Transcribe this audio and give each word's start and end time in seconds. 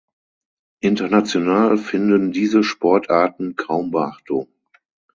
International 0.79 1.77
finden 1.77 2.31
diese 2.31 2.63
Sportarten 2.63 3.55
kaum 3.55 3.91
Beachtung. 3.91 4.47